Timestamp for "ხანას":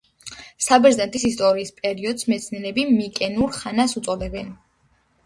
3.59-3.95